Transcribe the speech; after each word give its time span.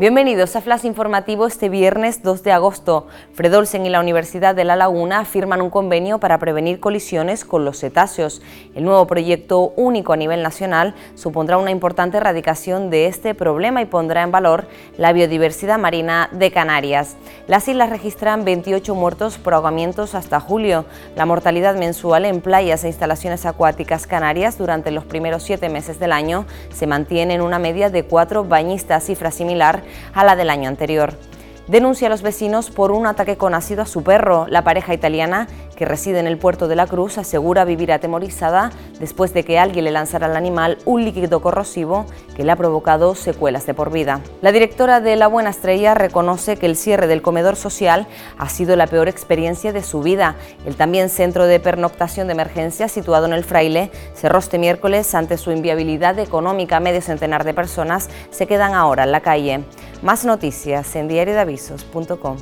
Bienvenidos 0.00 0.54
a 0.54 0.60
Flash 0.60 0.84
Informativo 0.84 1.44
este 1.44 1.68
viernes 1.68 2.22
2 2.22 2.44
de 2.44 2.52
agosto. 2.52 3.08
Fredolsen 3.34 3.84
y 3.84 3.88
la 3.88 3.98
Universidad 3.98 4.54
de 4.54 4.62
La 4.62 4.76
Laguna 4.76 5.24
firman 5.24 5.60
un 5.60 5.70
convenio 5.70 6.20
para 6.20 6.38
prevenir 6.38 6.78
colisiones 6.78 7.44
con 7.44 7.64
los 7.64 7.80
cetáceos. 7.80 8.40
El 8.76 8.84
nuevo 8.84 9.08
proyecto 9.08 9.72
único 9.74 10.12
a 10.12 10.16
nivel 10.16 10.40
nacional 10.40 10.94
supondrá 11.16 11.58
una 11.58 11.72
importante 11.72 12.18
erradicación 12.18 12.90
de 12.90 13.06
este 13.06 13.34
problema 13.34 13.82
y 13.82 13.86
pondrá 13.86 14.22
en 14.22 14.30
valor 14.30 14.68
la 14.98 15.12
biodiversidad 15.12 15.80
marina 15.80 16.28
de 16.30 16.52
Canarias. 16.52 17.16
Las 17.48 17.66
islas 17.66 17.88
registran 17.88 18.44
28 18.44 18.94
muertos 18.94 19.38
por 19.38 19.54
ahogamientos 19.54 20.14
hasta 20.14 20.38
julio. 20.38 20.84
La 21.16 21.24
mortalidad 21.24 21.76
mensual 21.76 22.26
en 22.26 22.42
playas 22.42 22.84
e 22.84 22.88
instalaciones 22.88 23.46
acuáticas 23.46 24.06
canarias 24.06 24.58
durante 24.58 24.90
los 24.90 25.06
primeros 25.06 25.44
siete 25.44 25.70
meses 25.70 25.98
del 25.98 26.12
año 26.12 26.44
se 26.70 26.86
mantiene 26.86 27.32
en 27.32 27.40
una 27.40 27.58
media 27.58 27.88
de 27.88 28.04
cuatro 28.04 28.44
bañistas, 28.44 29.04
cifra 29.04 29.30
similar 29.30 29.82
a 30.12 30.24
la 30.24 30.36
del 30.36 30.50
año 30.50 30.68
anterior. 30.68 31.14
Denuncia 31.68 32.06
a 32.06 32.10
los 32.10 32.22
vecinos 32.22 32.70
por 32.70 32.92
un 32.92 33.06
ataque 33.06 33.36
con 33.36 33.52
ácido 33.52 33.82
a 33.82 33.86
su 33.86 34.02
perro. 34.02 34.46
La 34.48 34.64
pareja 34.64 34.94
italiana, 34.94 35.48
que 35.76 35.84
reside 35.84 36.18
en 36.18 36.26
el 36.26 36.38
puerto 36.38 36.66
de 36.66 36.76
la 36.76 36.86
Cruz, 36.86 37.18
asegura 37.18 37.66
vivir 37.66 37.92
atemorizada 37.92 38.70
después 38.98 39.34
de 39.34 39.44
que 39.44 39.58
alguien 39.58 39.84
le 39.84 39.90
lanzara 39.90 40.28
al 40.28 40.36
animal 40.36 40.78
un 40.86 41.04
líquido 41.04 41.42
corrosivo 41.42 42.06
que 42.34 42.42
le 42.42 42.52
ha 42.52 42.56
provocado 42.56 43.14
secuelas 43.14 43.66
de 43.66 43.74
por 43.74 43.92
vida. 43.92 44.22
La 44.40 44.50
directora 44.50 45.02
de 45.02 45.16
La 45.16 45.26
Buena 45.26 45.50
Estrella 45.50 45.92
reconoce 45.92 46.56
que 46.56 46.64
el 46.64 46.74
cierre 46.74 47.06
del 47.06 47.20
comedor 47.20 47.54
social 47.54 48.06
ha 48.38 48.48
sido 48.48 48.74
la 48.74 48.86
peor 48.86 49.06
experiencia 49.06 49.70
de 49.70 49.82
su 49.82 50.00
vida. 50.00 50.36
El 50.64 50.74
también 50.74 51.10
centro 51.10 51.44
de 51.44 51.60
pernoctación 51.60 52.28
de 52.28 52.32
emergencia 52.32 52.88
situado 52.88 53.26
en 53.26 53.34
el 53.34 53.44
Fraile 53.44 53.90
cerró 54.14 54.38
este 54.38 54.58
miércoles 54.58 55.14
ante 55.14 55.36
su 55.36 55.52
inviabilidad 55.52 56.18
económica. 56.18 56.80
Medio 56.80 57.02
centenar 57.02 57.44
de 57.44 57.52
personas 57.52 58.08
se 58.30 58.46
quedan 58.46 58.72
ahora 58.72 59.04
en 59.04 59.12
la 59.12 59.20
calle. 59.20 59.64
Más 60.02 60.24
noticias 60.24 60.94
en 60.96 61.08
diariodavisos.com. 61.08 62.36